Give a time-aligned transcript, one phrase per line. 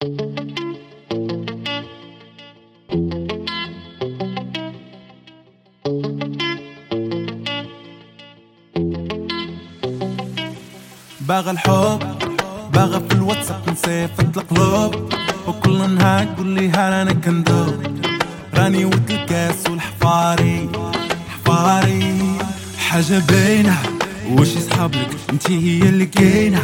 [0.00, 0.10] باغى
[11.50, 11.98] الحب
[12.72, 15.12] باغى في الواتساب نصيفط القلوب.
[15.48, 17.82] وكل نهار تقول لي هل أنا كندوب؟
[18.54, 20.70] راني ود الكاس والحفاري
[21.28, 22.38] حفاري.
[22.78, 23.76] حاجة باينة
[24.30, 26.62] واش يصحاب لك أنتي هي اللي كاينة.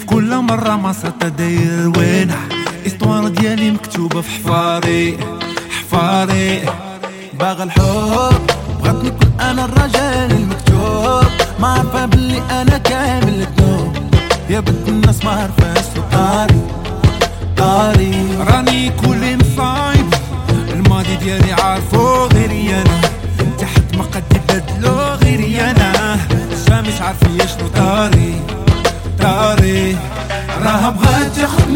[0.00, 2.59] في كل مرة ما صرت داير وينة.
[2.86, 5.18] استوار ديالي مكتوبة في حفاري
[5.70, 6.62] حفاري
[7.34, 8.46] باغى الحب
[8.82, 11.30] بغاتني نكون أنا الرجال المكتوب.
[11.60, 13.96] ما عارفة بلي أنا كامل الذنوب.
[14.50, 15.74] يا بنت الناس ما عارفة
[16.12, 16.60] طاري
[17.56, 18.38] طاري.
[18.40, 20.14] راني كل مصايب.
[20.72, 23.00] الماضي ديالي عارفو غيري أنا.
[23.58, 26.16] تحت ما قد يبدلو غيري أنا.
[26.80, 28.40] مش عارفة شنو طاري
[29.20, 29.96] طاري.
[30.64, 31.69] راها بغات تاخد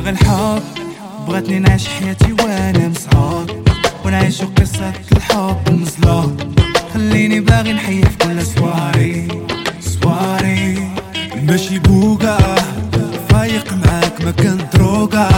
[0.00, 0.62] باغا الحب.
[1.28, 3.50] بغاتني نعيش حياتي وأنا مصحاب
[4.04, 6.36] ونعيش قصة الحب المظلوم
[6.94, 9.28] خليني باغي نحيي في كل سواري.
[9.80, 10.88] سواري.
[11.42, 12.38] ماشي بوقا
[13.28, 15.28] فايق معاك ما كنت دروقا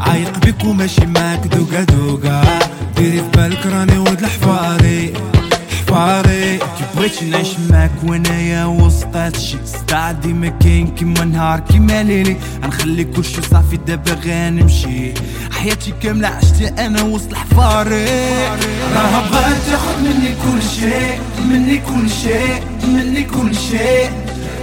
[0.00, 2.58] عايق بيك وماشي معاك دوقا دوقا.
[2.96, 5.12] ديري في بالك راني ولد الحفاري
[5.70, 6.41] حفاري
[7.02, 13.04] كي بغيت نعيش معاك وانايا وسط هادشي صداع ديما كاين كيما نهار كيما ليلي غنخلي
[13.04, 15.14] كلشي صافي دابا غنمشي
[15.50, 18.04] حياتي كاملة عشت أنا وسط الحفاري
[18.94, 24.10] راها بغات تاخد مني كل شيء مني كل شيء مني كل شيء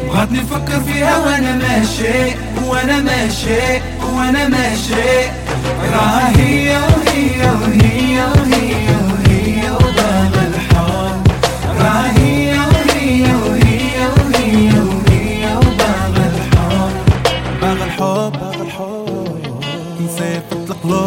[0.07, 3.81] بغات نفكر فيها وأنا ماشي وأنا ماشي
[4.13, 5.29] وأنا ماشي
[5.93, 7.88] راها هي وهي وهي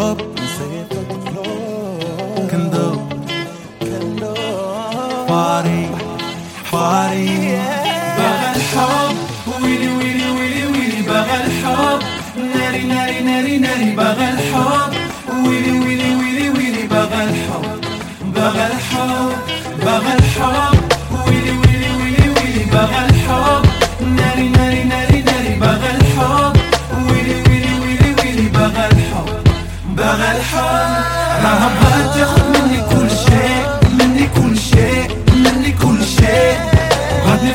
[0.03, 3.13] القلوب نصيفط القلوب كندوب
[3.81, 5.91] كندوب فاري
[6.73, 7.61] فاري.
[8.19, 9.17] باغا الحب.
[9.63, 11.03] ويلي ويلي ويلي ويلي.
[11.03, 12.01] باغا الحب.
[12.37, 13.91] ناري ناري ناري ناري.
[13.97, 14.93] باغا الحب.
[15.47, 16.83] ويلي ويلي ويلي ويلي.
[16.87, 17.81] باغا الحب.
[18.34, 19.33] باغا الحب.
[19.84, 20.91] باغا الحب.
[30.42, 30.91] الحال
[31.42, 33.66] ما تاخد مني كل شيء
[33.98, 36.56] مني كل شيء مني كل شيء.
[37.26, 37.53] غادي